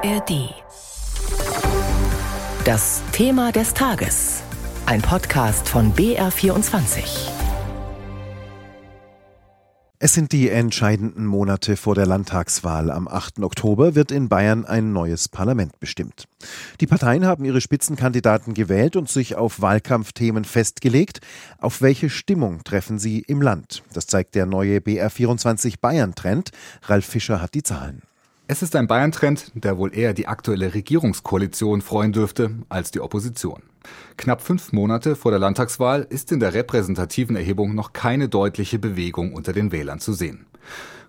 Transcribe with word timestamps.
ARD. 0.00 0.54
Das 2.64 3.02
Thema 3.10 3.50
des 3.50 3.74
Tages. 3.74 4.42
Ein 4.86 5.02
Podcast 5.02 5.68
von 5.68 5.92
BR24. 5.92 7.30
Es 9.98 10.14
sind 10.14 10.30
die 10.30 10.50
entscheidenden 10.50 11.26
Monate 11.26 11.76
vor 11.76 11.96
der 11.96 12.06
Landtagswahl. 12.06 12.92
Am 12.92 13.08
8. 13.08 13.40
Oktober 13.40 13.96
wird 13.96 14.12
in 14.12 14.28
Bayern 14.28 14.64
ein 14.64 14.92
neues 14.92 15.28
Parlament 15.28 15.80
bestimmt. 15.80 16.28
Die 16.80 16.86
Parteien 16.86 17.26
haben 17.26 17.44
ihre 17.44 17.60
Spitzenkandidaten 17.60 18.54
gewählt 18.54 18.94
und 18.94 19.08
sich 19.08 19.34
auf 19.34 19.60
Wahlkampfthemen 19.60 20.44
festgelegt. 20.44 21.20
Auf 21.58 21.82
welche 21.82 22.08
Stimmung 22.08 22.62
treffen 22.62 23.00
sie 23.00 23.18
im 23.20 23.42
Land? 23.42 23.82
Das 23.92 24.06
zeigt 24.06 24.36
der 24.36 24.46
neue 24.46 24.78
BR24 24.78 25.80
Bayern-Trend. 25.80 26.52
Ralf 26.84 27.04
Fischer 27.06 27.42
hat 27.42 27.54
die 27.54 27.64
Zahlen. 27.64 28.02
Es 28.50 28.62
ist 28.62 28.74
ein 28.76 28.86
Bayern-Trend, 28.86 29.52
der 29.56 29.76
wohl 29.76 29.94
eher 29.94 30.14
die 30.14 30.26
aktuelle 30.26 30.72
Regierungskoalition 30.72 31.82
freuen 31.82 32.14
dürfte 32.14 32.50
als 32.70 32.90
die 32.90 33.00
Opposition. 33.00 33.62
Knapp 34.16 34.40
fünf 34.40 34.72
Monate 34.72 35.16
vor 35.16 35.32
der 35.32 35.38
Landtagswahl 35.38 36.06
ist 36.08 36.32
in 36.32 36.40
der 36.40 36.54
repräsentativen 36.54 37.36
Erhebung 37.36 37.74
noch 37.74 37.92
keine 37.92 38.30
deutliche 38.30 38.78
Bewegung 38.78 39.34
unter 39.34 39.52
den 39.52 39.70
Wählern 39.70 40.00
zu 40.00 40.14
sehen. 40.14 40.46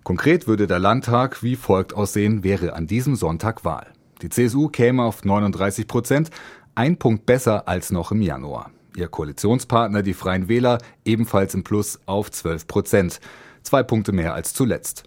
Konkret 0.04 0.48
würde 0.48 0.66
der 0.66 0.80
Landtag 0.80 1.42
wie 1.42 1.56
folgt 1.56 1.94
aussehen, 1.94 2.44
wäre 2.44 2.74
an 2.74 2.86
diesem 2.86 3.16
Sonntag 3.16 3.64
Wahl. 3.64 3.86
Die 4.20 4.28
CSU 4.28 4.68
käme 4.68 5.02
auf 5.04 5.24
39 5.24 5.86
Prozent, 5.86 6.28
ein 6.74 6.98
Punkt 6.98 7.24
besser 7.24 7.66
als 7.66 7.90
noch 7.90 8.12
im 8.12 8.20
Januar. 8.20 8.70
Ihr 8.94 9.08
Koalitionspartner, 9.08 10.02
die 10.02 10.12
Freien 10.12 10.48
Wähler, 10.48 10.76
ebenfalls 11.06 11.54
im 11.54 11.64
Plus 11.64 12.00
auf 12.04 12.30
12 12.30 12.66
Prozent. 12.66 13.18
Zwei 13.62 13.82
Punkte 13.82 14.12
mehr 14.12 14.34
als 14.34 14.52
zuletzt. 14.52 15.04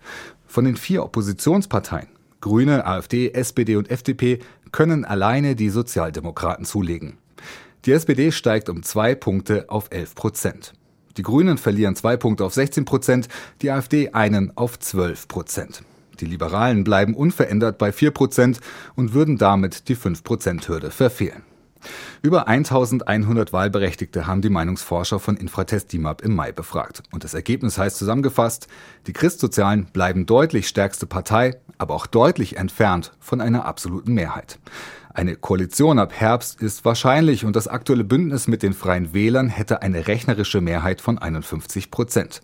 Von 0.48 0.66
den 0.66 0.78
vier 0.78 1.04
Oppositionsparteien 1.04 2.13
Grüne, 2.44 2.86
AfD, 2.86 3.32
SPD 3.32 3.78
und 3.78 3.90
FDP 3.90 4.40
können 4.74 5.06
alleine 5.06 5.56
die 5.56 5.70
Sozialdemokraten 5.70 6.66
zulegen. 6.66 7.18
Die 7.86 7.94
SPD 7.94 8.34
steigt 8.34 8.68
um 8.68 8.84
zwei 8.84 9.16
Punkte 9.16 9.70
auf 9.70 9.88
11 9.92 10.14
Prozent. 10.14 10.74
Die 11.16 11.22
Grünen 11.22 11.58
verlieren 11.58 11.96
zwei 11.96 12.18
Punkte 12.18 12.44
auf 12.44 12.54
16 12.54 12.84
Prozent, 12.84 13.30
die 13.62 13.72
AfD 13.72 14.10
einen 14.10 14.52
auf 14.58 14.78
12 14.78 15.30
Prozent. 15.30 15.84
Die 16.20 16.26
Liberalen 16.26 16.84
bleiben 16.84 17.14
unverändert 17.14 17.78
bei 17.78 17.94
4 17.94 18.12
Prozent 18.12 18.60
und 18.96 19.14
würden 19.14 19.38
damit 19.38 19.88
die 19.88 19.96
5-Prozent-Hürde 19.96 20.92
verfehlen. 20.92 21.44
Über 22.22 22.48
1100 22.48 23.54
Wahlberechtigte 23.54 24.28
haben 24.28 24.42
die 24.42 24.50
Meinungsforscher 24.50 25.20
von 25.20 25.38
Infratest 25.38 25.92
DIMAP 25.94 26.22
im 26.22 26.36
Mai 26.36 26.52
befragt. 26.52 27.04
Und 27.12 27.24
das 27.24 27.34
Ergebnis 27.34 27.78
heißt 27.78 27.98
zusammengefasst, 27.98 28.68
die 29.08 29.14
Christsozialen 29.14 29.86
bleiben 29.86 30.26
deutlich 30.26 30.68
stärkste 30.68 31.06
Partei, 31.06 31.56
aber 31.78 31.94
auch 31.94 32.08
deutlich 32.08 32.58
entfernt 32.58 33.12
von 33.20 33.42
einer 33.42 33.66
absoluten 33.66 34.14
Mehrheit. 34.14 34.60
Eine 35.16 35.36
Koalition 35.36 36.00
ab 36.00 36.12
Herbst 36.12 36.60
ist 36.60 36.86
wahrscheinlich 36.86 37.46
und 37.46 37.56
das 37.56 37.68
aktuelle 37.68 38.04
Bündnis 38.04 38.48
mit 38.48 38.64
den 38.64 38.74
Freien 38.74 39.14
Wählern 39.14 39.48
hätte 39.48 39.84
eine 39.84 40.08
rechnerische 40.08 40.60
Mehrheit 40.60 41.02
von 41.02 41.20
51 41.20 41.92
Prozent. 41.92 42.42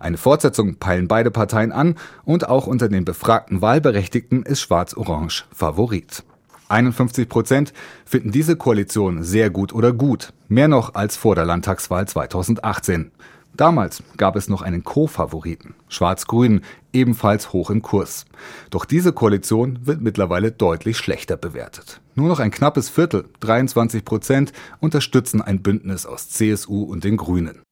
Eine 0.00 0.16
Fortsetzung 0.16 0.76
peilen 0.76 1.06
beide 1.06 1.30
Parteien 1.30 1.70
an 1.70 1.94
und 2.24 2.48
auch 2.48 2.66
unter 2.66 2.88
den 2.88 3.04
befragten 3.04 3.62
Wahlberechtigten 3.62 4.42
ist 4.42 4.60
Schwarz-Orange 4.60 5.44
Favorit. 5.54 6.24
51 6.68 7.28
Prozent 7.28 7.72
finden 8.04 8.30
diese 8.30 8.56
Koalition 8.56 9.22
sehr 9.22 9.50
gut 9.50 9.72
oder 9.72 9.92
gut, 9.92 10.32
mehr 10.48 10.68
noch 10.68 10.94
als 10.94 11.16
vor 11.16 11.34
der 11.34 11.44
Landtagswahl 11.44 12.06
2018. 12.06 13.10
Damals 13.56 14.04
gab 14.16 14.36
es 14.36 14.48
noch 14.48 14.62
einen 14.62 14.84
Co-Favoriten, 14.84 15.74
Schwarz-Grün, 15.88 16.60
ebenfalls 16.92 17.52
hoch 17.52 17.70
im 17.70 17.82
Kurs. 17.82 18.24
Doch 18.70 18.84
diese 18.84 19.12
Koalition 19.12 19.80
wird 19.82 20.00
mittlerweile 20.00 20.52
deutlich 20.52 20.96
schlechter 20.96 21.36
bewertet. 21.36 22.00
Nur 22.14 22.28
noch 22.28 22.38
ein 22.38 22.52
knappes 22.52 22.88
Viertel, 22.88 23.24
23 23.40 24.04
Prozent, 24.04 24.52
unterstützen 24.78 25.42
ein 25.42 25.62
Bündnis 25.62 26.06
aus 26.06 26.28
CSU 26.28 26.84
und 26.84 27.02
den 27.02 27.16
Grünen. 27.16 27.62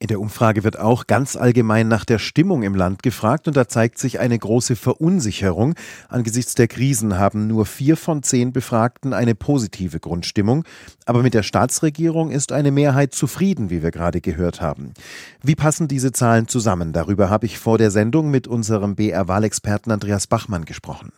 In 0.00 0.06
der 0.06 0.20
Umfrage 0.20 0.62
wird 0.62 0.78
auch 0.78 1.08
ganz 1.08 1.34
allgemein 1.34 1.88
nach 1.88 2.04
der 2.04 2.20
Stimmung 2.20 2.62
im 2.62 2.76
Land 2.76 3.02
gefragt 3.02 3.48
und 3.48 3.56
da 3.56 3.66
zeigt 3.66 3.98
sich 3.98 4.20
eine 4.20 4.38
große 4.38 4.76
Verunsicherung. 4.76 5.74
Angesichts 6.08 6.54
der 6.54 6.68
Krisen 6.68 7.18
haben 7.18 7.48
nur 7.48 7.66
vier 7.66 7.96
von 7.96 8.22
zehn 8.22 8.52
Befragten 8.52 9.12
eine 9.12 9.34
positive 9.34 9.98
Grundstimmung. 9.98 10.62
Aber 11.04 11.24
mit 11.24 11.34
der 11.34 11.42
Staatsregierung 11.42 12.30
ist 12.30 12.52
eine 12.52 12.70
Mehrheit 12.70 13.12
zufrieden, 13.12 13.70
wie 13.70 13.82
wir 13.82 13.90
gerade 13.90 14.20
gehört 14.20 14.60
haben. 14.60 14.94
Wie 15.42 15.56
passen 15.56 15.88
diese 15.88 16.12
Zahlen 16.12 16.46
zusammen? 16.46 16.92
Darüber 16.92 17.28
habe 17.28 17.46
ich 17.46 17.58
vor 17.58 17.76
der 17.76 17.90
Sendung 17.90 18.30
mit 18.30 18.46
unserem 18.46 18.94
BR-Wahlexperten 18.94 19.90
Andreas 19.90 20.28
Bachmann 20.28 20.64
gesprochen. 20.64 21.10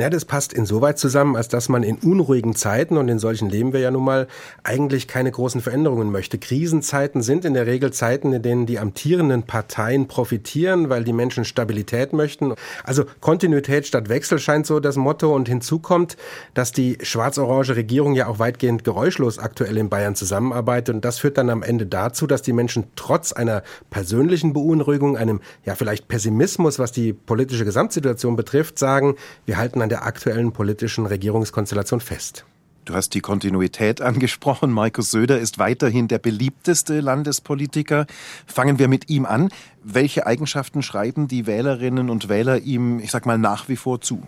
Ja, 0.00 0.08
das 0.08 0.24
passt 0.24 0.54
insoweit 0.54 0.98
zusammen, 0.98 1.36
als 1.36 1.48
dass 1.48 1.68
man 1.68 1.82
in 1.82 1.98
unruhigen 1.98 2.54
Zeiten, 2.54 2.96
und 2.96 3.08
in 3.08 3.18
solchen 3.18 3.50
leben 3.50 3.74
wir 3.74 3.80
ja 3.80 3.90
nun 3.90 4.04
mal, 4.04 4.28
eigentlich 4.64 5.08
keine 5.08 5.30
großen 5.30 5.60
Veränderungen 5.60 6.10
möchte. 6.10 6.38
Krisenzeiten 6.38 7.20
sind 7.20 7.44
in 7.44 7.52
der 7.52 7.66
Regel 7.66 7.92
Zeiten, 7.92 8.32
in 8.32 8.40
denen 8.40 8.64
die 8.64 8.78
amtierenden 8.78 9.42
Parteien 9.42 10.08
profitieren, 10.08 10.88
weil 10.88 11.04
die 11.04 11.12
Menschen 11.12 11.44
Stabilität 11.44 12.14
möchten. 12.14 12.54
Also 12.82 13.04
Kontinuität 13.20 13.86
statt 13.86 14.08
Wechsel 14.08 14.38
scheint 14.38 14.64
so 14.64 14.80
das 14.80 14.96
Motto. 14.96 15.34
Und 15.34 15.48
hinzu 15.48 15.80
kommt, 15.80 16.16
dass 16.54 16.72
die 16.72 16.96
schwarz-orange 17.02 17.76
Regierung 17.76 18.14
ja 18.14 18.26
auch 18.26 18.38
weitgehend 18.38 18.84
geräuschlos 18.84 19.38
aktuell 19.38 19.76
in 19.76 19.90
Bayern 19.90 20.14
zusammenarbeitet. 20.14 20.94
Und 20.94 21.04
das 21.04 21.18
führt 21.18 21.36
dann 21.36 21.50
am 21.50 21.62
Ende 21.62 21.84
dazu, 21.84 22.26
dass 22.26 22.40
die 22.40 22.54
Menschen 22.54 22.84
trotz 22.96 23.32
einer 23.32 23.62
persönlichen 23.90 24.54
Beunruhigung, 24.54 25.18
einem 25.18 25.42
ja 25.66 25.74
vielleicht 25.74 26.08
Pessimismus, 26.08 26.78
was 26.78 26.90
die 26.90 27.12
politische 27.12 27.66
Gesamtsituation 27.66 28.34
betrifft, 28.34 28.78
sagen, 28.78 29.16
wir 29.44 29.58
halten 29.58 29.82
an 29.82 29.89
der 29.90 30.04
aktuellen 30.06 30.52
politischen 30.52 31.06
Regierungskonstellation 31.06 32.00
fest. 32.00 32.44
Du 32.86 32.94
hast 32.94 33.14
die 33.14 33.20
Kontinuität 33.20 34.00
angesprochen. 34.00 34.70
Markus 34.70 35.10
Söder 35.10 35.38
ist 35.38 35.58
weiterhin 35.58 36.08
der 36.08 36.18
beliebteste 36.18 37.00
Landespolitiker. 37.00 38.06
Fangen 38.46 38.78
wir 38.78 38.88
mit 38.88 39.10
ihm 39.10 39.26
an. 39.26 39.50
Welche 39.82 40.26
Eigenschaften 40.26 40.82
schreiben 40.82 41.28
die 41.28 41.46
Wählerinnen 41.46 42.10
und 42.10 42.28
Wähler 42.28 42.58
ihm, 42.58 42.98
ich 42.98 43.10
sag 43.10 43.26
mal, 43.26 43.38
nach 43.38 43.68
wie 43.68 43.76
vor 43.76 44.00
zu? 44.00 44.22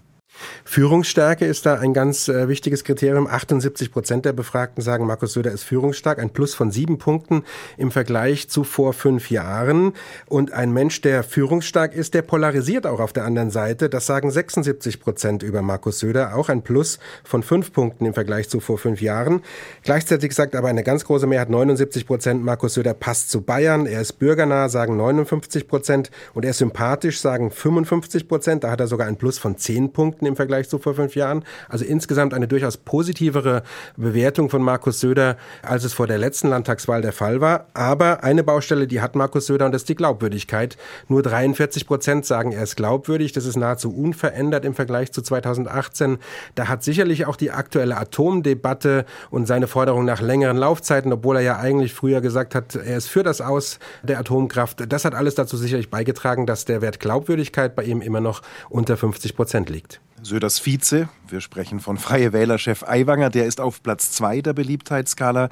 Führungsstärke 0.64 1.44
ist 1.44 1.66
da 1.66 1.74
ein 1.74 1.94
ganz 1.94 2.28
äh, 2.28 2.48
wichtiges 2.48 2.84
Kriterium. 2.84 3.26
78 3.26 3.90
Prozent 3.90 4.24
der 4.24 4.32
Befragten 4.32 4.82
sagen, 4.82 5.06
Markus 5.06 5.32
Söder 5.32 5.50
ist 5.50 5.64
führungsstark. 5.64 6.18
Ein 6.18 6.30
Plus 6.30 6.54
von 6.54 6.70
sieben 6.70 6.98
Punkten 6.98 7.44
im 7.76 7.90
Vergleich 7.90 8.48
zu 8.48 8.64
vor 8.64 8.92
fünf 8.92 9.30
Jahren. 9.30 9.94
Und 10.26 10.52
ein 10.52 10.72
Mensch, 10.72 11.00
der 11.00 11.22
führungsstark 11.22 11.94
ist, 11.94 12.14
der 12.14 12.22
polarisiert 12.22 12.86
auch 12.86 13.00
auf 13.00 13.12
der 13.12 13.24
anderen 13.24 13.50
Seite. 13.50 13.88
Das 13.88 14.06
sagen 14.06 14.30
76 14.30 15.00
Prozent 15.00 15.42
über 15.42 15.62
Markus 15.62 15.98
Söder. 15.98 16.36
Auch 16.36 16.48
ein 16.48 16.62
Plus 16.62 16.98
von 17.24 17.42
fünf 17.42 17.72
Punkten 17.72 18.06
im 18.06 18.14
Vergleich 18.14 18.48
zu 18.48 18.60
vor 18.60 18.78
fünf 18.78 19.02
Jahren. 19.02 19.42
Gleichzeitig 19.82 20.34
sagt 20.34 20.54
aber 20.54 20.68
eine 20.68 20.84
ganz 20.84 21.04
große 21.04 21.26
Mehrheit, 21.26 21.50
79 21.50 22.06
Prozent, 22.06 22.44
Markus 22.44 22.74
Söder 22.74 22.94
passt 22.94 23.30
zu 23.30 23.42
Bayern. 23.42 23.86
Er 23.86 24.00
ist 24.00 24.14
bürgernah, 24.14 24.68
sagen 24.68 24.96
59 24.96 25.68
Prozent. 25.68 26.10
Und 26.34 26.44
er 26.44 26.50
ist 26.50 26.58
sympathisch, 26.58 27.20
sagen 27.20 27.50
55 27.50 28.28
Prozent. 28.28 28.64
Da 28.64 28.70
hat 28.70 28.80
er 28.80 28.86
sogar 28.86 29.08
ein 29.08 29.16
Plus 29.16 29.38
von 29.38 29.56
zehn 29.56 29.92
Punkten 29.92 30.02
Punkten 30.02 30.26
im 30.32 30.36
Vergleich 30.36 30.68
zu 30.68 30.78
vor 30.78 30.94
fünf 30.94 31.14
Jahren. 31.14 31.44
Also 31.68 31.84
insgesamt 31.84 32.34
eine 32.34 32.48
durchaus 32.48 32.76
positivere 32.76 33.62
Bewertung 33.96 34.50
von 34.50 34.62
Markus 34.62 35.00
Söder, 35.00 35.36
als 35.62 35.84
es 35.84 35.92
vor 35.92 36.06
der 36.06 36.18
letzten 36.18 36.48
Landtagswahl 36.48 37.02
der 37.02 37.12
Fall 37.12 37.40
war. 37.40 37.66
Aber 37.74 38.24
eine 38.24 38.42
Baustelle, 38.42 38.86
die 38.86 39.00
hat 39.00 39.14
Markus 39.14 39.46
Söder 39.46 39.66
und 39.66 39.72
das 39.72 39.82
ist 39.82 39.88
die 39.88 39.94
Glaubwürdigkeit. 39.94 40.76
Nur 41.08 41.22
43 41.22 41.86
Prozent 41.86 42.26
sagen, 42.26 42.52
er 42.52 42.62
ist 42.62 42.76
glaubwürdig. 42.76 43.32
Das 43.32 43.46
ist 43.46 43.56
nahezu 43.56 43.94
unverändert 43.94 44.64
im 44.64 44.74
Vergleich 44.74 45.12
zu 45.12 45.22
2018. 45.22 46.18
Da 46.54 46.68
hat 46.68 46.82
sicherlich 46.82 47.26
auch 47.26 47.36
die 47.36 47.50
aktuelle 47.50 47.96
Atomdebatte 47.96 49.04
und 49.30 49.46
seine 49.46 49.66
Forderung 49.66 50.04
nach 50.04 50.20
längeren 50.20 50.56
Laufzeiten, 50.56 51.12
obwohl 51.12 51.36
er 51.36 51.42
ja 51.42 51.58
eigentlich 51.58 51.94
früher 51.94 52.20
gesagt 52.20 52.54
hat, 52.54 52.74
er 52.74 52.96
ist 52.96 53.08
für 53.08 53.22
das 53.22 53.40
Aus 53.40 53.78
der 54.02 54.18
Atomkraft. 54.18 54.84
Das 54.90 55.04
hat 55.04 55.14
alles 55.14 55.34
dazu 55.34 55.56
sicherlich 55.56 55.90
beigetragen, 55.90 56.46
dass 56.46 56.64
der 56.64 56.80
Wert 56.80 57.00
Glaubwürdigkeit 57.00 57.76
bei 57.76 57.84
ihm 57.84 58.00
immer 58.00 58.20
noch 58.20 58.42
unter 58.70 58.96
50 58.96 59.36
Prozent 59.36 59.70
liegt. 59.70 60.00
Söders 60.22 60.66
Vize, 60.66 61.08
wir 61.32 61.40
sprechen 61.40 61.80
von 61.80 61.96
Freie 61.96 62.32
Wählerchef 62.32 62.84
Aiwanger, 62.84 63.30
der 63.30 63.46
ist 63.46 63.60
auf 63.60 63.82
Platz 63.82 64.12
zwei 64.12 64.42
der 64.42 64.52
Beliebtheitsskala. 64.52 65.48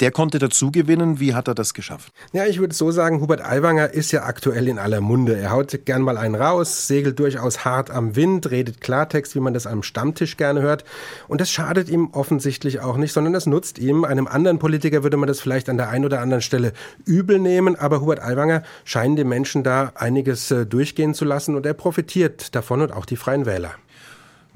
Der 0.00 0.10
konnte 0.10 0.38
dazu 0.38 0.70
gewinnen. 0.70 1.20
Wie 1.20 1.34
hat 1.34 1.48
er 1.48 1.54
das 1.54 1.72
geschafft? 1.72 2.12
Ja, 2.34 2.44
ich 2.44 2.58
würde 2.58 2.74
so 2.74 2.90
sagen, 2.90 3.22
Hubert 3.22 3.40
Aiwanger 3.40 3.94
ist 3.94 4.12
ja 4.12 4.24
aktuell 4.24 4.68
in 4.68 4.78
aller 4.78 5.00
Munde. 5.00 5.36
Er 5.36 5.50
haut 5.52 5.86
gern 5.86 6.02
mal 6.02 6.18
einen 6.18 6.34
raus, 6.34 6.86
segelt 6.86 7.18
durchaus 7.18 7.64
hart 7.64 7.90
am 7.90 8.14
Wind, 8.14 8.50
redet 8.50 8.82
Klartext, 8.82 9.34
wie 9.34 9.40
man 9.40 9.54
das 9.54 9.66
am 9.66 9.82
Stammtisch 9.82 10.36
gerne 10.36 10.60
hört. 10.60 10.84
Und 11.28 11.40
das 11.40 11.50
schadet 11.50 11.88
ihm 11.88 12.10
offensichtlich 12.12 12.80
auch 12.80 12.98
nicht, 12.98 13.14
sondern 13.14 13.32
das 13.32 13.46
nutzt 13.46 13.78
ihm. 13.78 14.04
Einem 14.04 14.26
anderen 14.26 14.58
Politiker 14.58 15.02
würde 15.02 15.16
man 15.16 15.28
das 15.28 15.40
vielleicht 15.40 15.70
an 15.70 15.78
der 15.78 15.88
einen 15.88 16.04
oder 16.04 16.20
anderen 16.20 16.42
Stelle 16.42 16.74
übel 17.06 17.38
nehmen, 17.38 17.74
aber 17.74 18.02
Hubert 18.02 18.22
Aiwanger 18.22 18.64
scheint 18.84 19.18
den 19.18 19.28
Menschen 19.28 19.62
da 19.62 19.92
einiges 19.94 20.50
äh, 20.50 20.66
durchgehen 20.66 21.14
zu 21.14 21.24
lassen 21.24 21.56
und 21.56 21.64
er 21.64 21.74
profitiert 21.74 22.54
davon 22.54 22.82
und 22.82 22.92
auch 22.92 23.06
die 23.06 23.16
Freien 23.16 23.46
Wähler. 23.46 23.74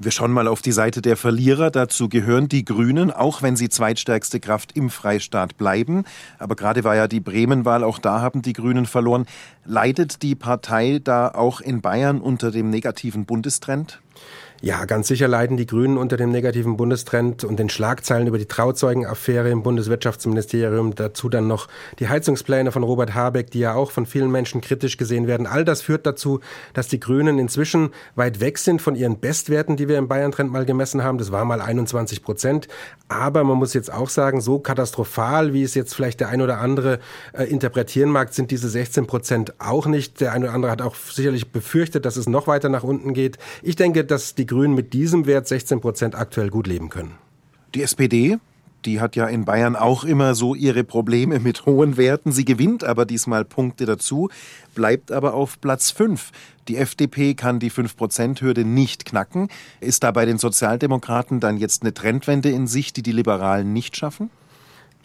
Wir 0.03 0.09
schauen 0.09 0.31
mal 0.31 0.47
auf 0.47 0.63
die 0.63 0.71
Seite 0.71 1.03
der 1.03 1.15
Verlierer. 1.15 1.69
Dazu 1.69 2.09
gehören 2.09 2.49
die 2.49 2.65
Grünen, 2.65 3.11
auch 3.11 3.43
wenn 3.43 3.55
sie 3.55 3.69
zweitstärkste 3.69 4.39
Kraft 4.39 4.75
im 4.75 4.89
Freistaat 4.89 5.57
bleiben. 5.57 6.05
Aber 6.39 6.55
gerade 6.55 6.83
war 6.83 6.95
ja 6.95 7.07
die 7.07 7.19
Bremenwahl, 7.19 7.83
auch 7.83 7.99
da 7.99 8.19
haben 8.19 8.41
die 8.41 8.53
Grünen 8.53 8.87
verloren. 8.87 9.27
Leidet 9.63 10.23
die 10.23 10.33
Partei 10.33 10.99
da 11.03 11.27
auch 11.27 11.61
in 11.61 11.81
Bayern 11.81 12.19
unter 12.19 12.49
dem 12.49 12.71
negativen 12.71 13.25
Bundestrend? 13.25 14.01
Ja, 14.63 14.85
ganz 14.85 15.07
sicher 15.07 15.27
leiden 15.27 15.57
die 15.57 15.65
Grünen 15.65 15.97
unter 15.97 16.17
dem 16.17 16.29
negativen 16.29 16.77
Bundestrend 16.77 17.43
und 17.43 17.57
den 17.57 17.67
Schlagzeilen 17.67 18.27
über 18.27 18.37
die 18.37 18.45
Trauzeugenaffäre 18.45 19.49
im 19.49 19.63
Bundeswirtschaftsministerium. 19.63 20.93
Dazu 20.93 21.29
dann 21.29 21.47
noch 21.47 21.67
die 21.97 22.09
Heizungspläne 22.09 22.71
von 22.71 22.83
Robert 22.83 23.15
Habeck, 23.15 23.49
die 23.49 23.57
ja 23.57 23.73
auch 23.73 23.89
von 23.89 24.05
vielen 24.05 24.29
Menschen 24.29 24.61
kritisch 24.61 24.97
gesehen 24.97 25.25
werden. 25.25 25.47
All 25.47 25.65
das 25.65 25.81
führt 25.81 26.05
dazu, 26.05 26.41
dass 26.75 26.87
die 26.87 26.99
Grünen 26.99 27.39
inzwischen 27.39 27.89
weit 28.13 28.39
weg 28.39 28.59
sind 28.59 28.83
von 28.83 28.93
ihren 28.93 29.19
Bestwerten, 29.19 29.77
die 29.77 29.87
wir 29.87 29.97
im 29.97 30.07
Bayern-Trend 30.07 30.51
mal 30.51 30.63
gemessen 30.63 31.03
haben. 31.03 31.17
Das 31.17 31.31
war 31.31 31.43
mal 31.43 31.59
21 31.59 32.21
Prozent. 32.21 32.67
Aber 33.07 33.43
man 33.43 33.57
muss 33.57 33.73
jetzt 33.73 33.91
auch 33.91 34.09
sagen, 34.09 34.41
so 34.41 34.59
katastrophal, 34.59 35.53
wie 35.53 35.63
es 35.63 35.73
jetzt 35.73 35.95
vielleicht 35.95 36.19
der 36.19 36.29
ein 36.29 36.39
oder 36.39 36.59
andere 36.59 36.99
äh, 37.33 37.45
interpretieren 37.45 38.11
mag, 38.11 38.31
sind 38.31 38.51
diese 38.51 38.69
16 38.69 39.07
Prozent 39.07 39.59
auch 39.59 39.87
nicht. 39.87 40.21
Der 40.21 40.33
ein 40.33 40.43
oder 40.43 40.53
andere 40.53 40.71
hat 40.71 40.83
auch 40.83 40.93
sicherlich 40.93 41.51
befürchtet, 41.51 42.05
dass 42.05 42.15
es 42.15 42.29
noch 42.29 42.45
weiter 42.45 42.69
nach 42.69 42.83
unten 42.83 43.15
geht. 43.15 43.39
Ich 43.63 43.75
denke, 43.75 44.05
dass 44.05 44.35
die 44.35 44.50
Grünen 44.51 44.75
mit 44.75 44.91
diesem 44.91 45.27
Wert 45.27 45.47
16 45.47 45.79
Prozent 45.79 46.13
aktuell 46.13 46.49
gut 46.49 46.67
leben 46.67 46.89
können. 46.89 47.13
Die 47.73 47.83
SPD, 47.83 48.37
die 48.83 48.99
hat 48.99 49.15
ja 49.15 49.27
in 49.27 49.45
Bayern 49.45 49.77
auch 49.77 50.03
immer 50.03 50.35
so 50.35 50.55
ihre 50.55 50.83
Probleme 50.83 51.39
mit 51.39 51.65
hohen 51.65 51.95
Werten. 51.95 52.33
Sie 52.33 52.43
gewinnt 52.43 52.83
aber 52.83 53.05
diesmal 53.05 53.45
Punkte 53.45 53.85
dazu, 53.85 54.29
bleibt 54.75 55.09
aber 55.09 55.35
auf 55.35 55.61
Platz 55.61 55.91
5. 55.91 56.31
Die 56.67 56.75
FDP 56.75 57.33
kann 57.33 57.59
die 57.59 57.71
5-Prozent-Hürde 57.71 58.65
nicht 58.65 59.05
knacken. 59.05 59.47
Ist 59.79 60.03
da 60.03 60.11
bei 60.11 60.25
den 60.25 60.37
Sozialdemokraten 60.37 61.39
dann 61.39 61.55
jetzt 61.55 61.83
eine 61.83 61.93
Trendwende 61.93 62.49
in 62.49 62.67
Sicht, 62.67 62.97
die 62.97 63.03
die 63.03 63.13
Liberalen 63.13 63.71
nicht 63.71 63.95
schaffen? 63.95 64.29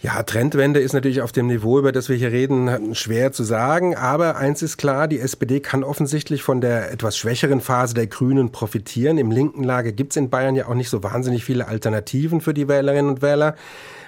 Ja, 0.03 0.23
Trendwende 0.23 0.79
ist 0.81 0.93
natürlich 0.93 1.23
auf 1.23 1.33
dem 1.33 1.47
Niveau, 1.47 1.79
über 1.79 1.91
das 1.91 2.11
wir 2.11 2.17
hier 2.17 2.31
reden, 2.31 2.95
schwer 2.95 3.33
zu 3.33 3.45
sagen. 3.45 3.97
Aber 3.97 4.37
eins 4.37 4.61
ist 4.61 4.77
klar, 4.77 5.09
die 5.09 5.19
SPD 5.19 5.61
kann 5.61 5.83
offensichtlich 5.83 6.43
von 6.43 6.61
der 6.61 6.93
etwas 6.93 7.17
schwächeren 7.17 7.63
Phase 7.63 7.95
der 7.95 8.07
Grünen 8.07 8.53
profitieren. 8.53 9.17
Im 9.17 9.31
linken 9.31 9.65
Lager 9.65 9.93
gibt 9.93 10.13
es 10.13 10.19
in 10.19 10.29
Bayern 10.29 10.55
ja 10.55 10.69
auch 10.69 10.75
nicht 10.75 10.91
so 10.91 11.03
wahnsinnig 11.03 11.47
viele 11.47 11.67
Alternativen 11.67 12.43
für 12.43 12.53
die 12.53 12.69
Wählerinnen 12.69 13.09
und 13.09 13.23
Wähler. 13.23 13.57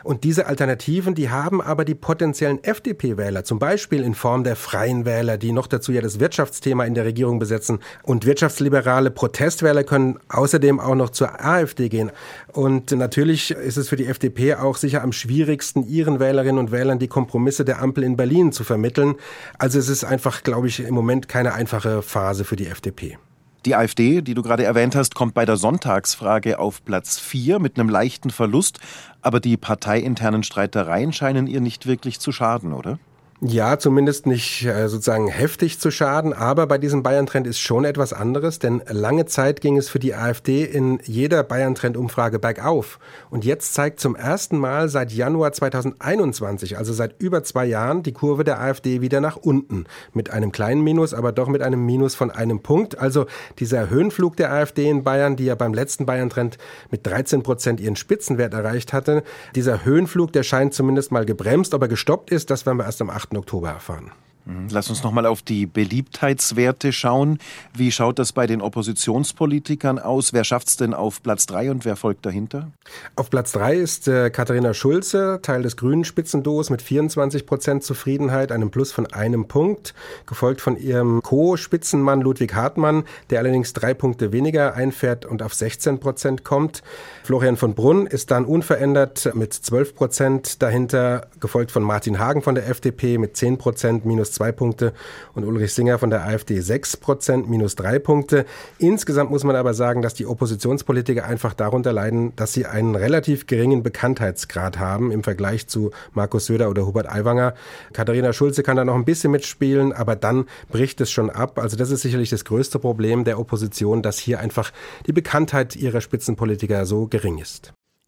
Und 0.05 0.25
diese 0.25 0.47
Alternativen, 0.47 1.15
die 1.15 1.29
haben 1.29 1.61
aber 1.61 1.85
die 1.85 1.95
potenziellen 1.95 2.63
FDP-Wähler, 2.63 3.45
zum 3.45 3.59
Beispiel 3.59 4.03
in 4.03 4.15
Form 4.15 4.45
der 4.45 4.57
Freien 4.57 5.05
Wähler, 5.05 5.37
die 5.39 5.53
noch 5.53 5.67
dazu 5.67 5.93
ja 5.93 6.01
das 6.01 6.21
Wirtschaftsthema 6.21 6.85
in 6.85 6.95
der 6.95 7.05
Regierung 7.05 7.39
besetzen. 7.39 7.81
Und 8.05 8.25
wirtschaftsliberale 8.25 9.11
Protestwähler 9.11 9.85
können 9.85 10.19
außerdem 10.29 10.81
auch 10.81 10.95
noch 10.95 11.11
zur 11.11 11.45
AfD 11.45 11.89
gehen. 11.89 12.11
Und 12.53 12.93
natürlich 12.93 13.51
ist 13.51 13.77
es 13.77 13.89
für 13.89 13.97
die 13.97 14.07
FDP 14.07 14.55
auch 14.55 14.77
sicher 14.77 15.03
am 15.03 15.13
schwierigsten, 15.13 15.78
ihren 15.87 16.21
Wählerinnen 16.21 16.59
und 16.59 16.73
Wählern 16.73 16.99
die 16.99 17.09
Kompromisse 17.09 17.65
der 17.65 17.81
Ampel 17.83 18.05
in 18.05 18.17
Berlin 18.17 18.53
zu 18.53 18.65
vermitteln. 18.65 19.15
Also 19.59 19.79
es 19.79 19.89
ist 19.89 20.05
einfach, 20.05 20.43
glaube 20.43 20.69
ich, 20.69 20.81
im 20.81 20.95
Moment 20.95 21.29
keine 21.29 21.55
einfache 21.55 22.03
Phase 22.03 22.45
für 22.45 22.57
die 22.57 22.67
FDP. 22.67 23.19
Die 23.65 23.75
AfD, 23.75 24.23
die 24.23 24.35
du 24.35 24.43
gerade 24.43 24.65
erwähnt 24.65 24.95
hast, 24.95 25.15
kommt 25.15 25.35
bei 25.35 25.45
der 25.45 25.57
Sonntagsfrage 25.57 26.59
auf 26.59 26.85
Platz 26.85 27.19
4 27.19 27.59
mit 27.59 27.79
einem 27.79 27.89
leichten 27.89 28.31
Verlust. 28.31 28.79
Aber 29.21 29.41
die 29.41 29.57
parteiinternen 29.57 30.43
Streitereien 30.43 31.13
scheinen 31.13 31.47
ihr 31.47 31.61
nicht 31.61 31.87
wirklich 31.87 32.21
zu 32.21 32.31
schaden, 32.33 32.73
oder? 32.73 32.99
Ja, 33.41 33.79
zumindest 33.79 34.27
nicht 34.27 34.65
äh, 34.65 34.89
sozusagen 34.89 35.29
heftig 35.29 35.79
zu 35.79 35.93
schaden, 35.93 36.33
aber 36.33 36.67
bei 36.67 36.77
diesem 36.77 37.05
Bayern-Trend 37.05 37.47
ist 37.47 37.61
schon 37.61 37.85
etwas 37.85 38.13
anderes, 38.13 38.59
denn 38.59 38.83
lange 38.89 39.27
Zeit 39.27 39.61
ging 39.61 39.77
es 39.77 39.89
für 39.89 40.01
die 40.01 40.13
AfD 40.13 40.65
in 40.65 40.99
jeder 41.05 41.45
Bayern-Trend-Umfrage 41.45 42.41
bergauf. 42.41 42.99
Und 43.31 43.45
jetzt 43.45 43.75
zeigt 43.75 44.01
zum 44.01 44.17
ersten 44.17 44.59
Mal 44.59 44.89
seit 44.89 45.13
Januar 45.13 45.53
2021, 45.53 46.79
also 46.79 46.93
seit 46.93 47.23
über 47.23 47.45
zwei 47.45 47.65
Jahren, 47.65 48.03
die 48.03 48.11
Kurve 48.11 48.43
der 48.43 48.61
AfD 48.61 49.03
wieder 49.03 49.21
nach 49.21 49.37
unten. 49.37 49.85
Mit 50.13 50.31
einem 50.31 50.51
kleinen 50.51 50.83
Minus, 50.83 51.15
aber 51.15 51.31
doch 51.31 51.47
mit 51.47 51.63
einem 51.63 51.87
Minus 51.87 52.17
von 52.17 52.33
einem 52.33 52.59
Punkt. 52.59 52.99
Also 52.99 53.27
dieser 53.61 53.89
Höhenflug 53.89 54.37
der 54.37 54.53
AfD 54.53 54.91
in 54.91 55.05
Bayern, 55.05 55.37
die 55.37 55.45
ja 55.45 55.55
beim 55.55 55.75
letzten 55.75 56.07
Bayern-Trend 56.07 56.59
mit 56.91 57.07
13 57.07 57.45
Prozent 57.45 57.79
ihren 57.79 57.95
Spitzenwert 57.95 58.53
erreicht 58.53 58.93
hatte, 58.93 59.23
dieser 59.55 59.85
Höhenflug, 59.85 60.33
der 60.33 60.43
scheint 60.43 60.75
zumindest 60.75 61.13
mal 61.13 61.25
gebremst, 61.25 61.73
ob 61.73 61.83
er 61.83 61.89
gestoppt 61.89 62.33
ist, 62.33 62.51
das 62.51 62.67
werden 62.67 62.79
wir 62.79 62.85
erst 62.85 63.01
am 63.01 63.11
8. 63.11 63.28
Oktober 63.37 63.71
erfahren. 63.71 64.13
Mhm. 64.49 64.69
Lass 64.71 64.89
uns 64.89 65.03
nochmal 65.03 65.27
auf 65.27 65.43
die 65.43 65.67
Beliebtheitswerte 65.67 66.93
schauen. 66.93 67.39
Wie 67.75 67.93
schaut 67.93 68.19
das 68.19 68.33
bei 68.33 68.47
den 68.47 68.63
Oppositionspolitikern 68.63 69.99
aus? 69.99 70.33
Wer 70.33 70.43
schafft 70.45 70.69
es 70.69 70.77
denn 70.79 70.95
auf 70.95 71.23
Platz 71.23 71.45
3 71.47 71.71
und 71.71 71.85
wer 71.85 71.97
folgt 71.97 72.25
dahinter? 72.25 72.71
Auf 73.15 73.29
Platz 73.29 73.53
3 73.53 73.77
ist 73.77 74.09
äh, 74.09 74.31
Katharina 74.31 74.73
Schulze, 74.73 75.41
Teil 75.43 75.63
des 75.63 75.77
grünen 75.77 76.05
Spitzendos 76.05 76.71
mit 76.71 76.81
24 76.81 77.45
Prozent 77.45 77.85
Zufriedenheit, 77.85 78.51
einem 78.51 78.71
Plus 78.71 78.91
von 78.91 79.07
einem 79.07 79.49
Punkt, 79.49 79.93
gefolgt 80.25 80.63
von 80.63 80.79
ihrem 80.79 81.23
Co-Spitzenmann 81.23 82.23
Ludwig 82.23 82.55
Hartmann, 82.55 83.05
der 83.29 83.41
allerdings 83.41 83.75
drei 83.75 83.93
Punkte 83.93 84.33
weniger 84.33 84.75
einfährt 84.75 85.27
und 85.27 85.43
auf 85.43 85.53
16 85.53 86.01
Prozent 86.01 86.45
kommt. 86.45 86.83
Florian 87.23 87.59
von 87.59 87.75
Brunn 87.75 88.07
ist 88.07 88.31
dann 88.31 88.47
unverändert 88.47 89.31
mit 89.35 89.53
12 89.53 89.95
Prozent 89.95 90.63
dahinter, 90.63 91.27
gefolgt 91.39 91.71
von 91.71 91.83
Martin 91.83 92.19
Hagen 92.19 92.41
von 92.41 92.55
der 92.55 92.67
FDP 92.67 93.19
mit 93.19 93.37
10 93.37 93.59
Prozent 93.59 94.07
minus 94.07 94.38
zwei 94.39 94.53
Punkte 94.53 94.93
und 95.35 95.45
Ulrich 95.45 95.75
Singer 95.75 95.99
von 95.99 96.11
der 96.11 96.25
AfD 96.25 96.61
sechs 96.61 96.97
Prozent, 96.97 97.51
minus 97.51 97.75
drei 97.75 97.99
Punkte. 97.99 98.45
Insgesamt 98.79 99.31
muss 99.31 99.43
man 99.43 99.57
aber 99.57 99.75
sagen, 99.75 100.01
dass 100.01 100.15
die 100.15 100.27
Oppositionspolitiker 100.27 101.25
einfach 101.25 101.55
darunter 101.55 101.93
leiden, 101.93 102.35
dass 102.37 102.53
sie 102.53 102.65
einen 102.65 102.95
relativ 102.95 103.49
geringen 103.49 103.83
Bekanntheitsgrad 103.83 104.79
haben 104.79 105.11
im 105.11 105.25
Vergleich 105.25 105.67
zu 105.67 105.91
Markus 106.13 106.47
Söder 106.47 106.71
oder 106.71 106.87
Hubert 106.87 107.11
Aiwanger. 107.11 107.55
Katharina 107.93 108.33
Schulze 108.33 108.63
kann 108.63 108.77
da 108.77 108.85
noch 108.85 108.95
ein 108.95 109.05
bisschen 109.05 109.33
mitspielen, 109.33 109.93
aber 109.93 110.15
dann 110.15 110.47
bricht 110.71 111.01
es 111.01 111.11
schon 111.11 111.31
ab. 111.31 111.59
Also 111.59 111.77
das 111.77 111.91
ist 111.91 112.03
sicherlich 112.03 112.31
das 112.31 112.45
größte 112.45 112.79
Problem 112.79 113.25
der 113.25 113.41
Opposition, 113.41 114.03
dass 114.03 114.19
hier 114.19 114.39
einfach 114.39 114.73
die 115.07 115.13
Bekanntheit 115.13 115.75
ihrer 115.75 116.01
Spitzenpolitiker 116.01 116.87
so 116.87 117.09
gering 117.09 117.39
ist. 117.39 117.73